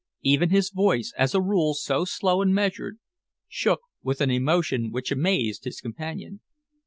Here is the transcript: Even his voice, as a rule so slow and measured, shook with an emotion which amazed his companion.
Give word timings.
Even 0.23 0.49
his 0.49 0.71
voice, 0.71 1.13
as 1.15 1.35
a 1.35 1.39
rule 1.43 1.75
so 1.75 2.05
slow 2.05 2.41
and 2.41 2.55
measured, 2.55 2.97
shook 3.47 3.81
with 4.01 4.19
an 4.19 4.31
emotion 4.31 4.91
which 4.91 5.11
amazed 5.11 5.63
his 5.65 5.79
companion. 5.79 6.41